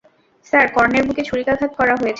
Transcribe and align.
Sir, 0.45 0.65
কর্ণের 0.75 1.03
বুকে 1.07 1.23
ছুরিকাঘাত 1.23 1.71
করা 1.79 1.93
হয়েছে। 1.93 2.09